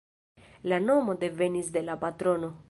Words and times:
La 0.73 0.79
nomo 0.85 1.15
devenis 1.25 1.71
de 1.77 1.85
la 1.91 1.99
patrono. 2.07 2.53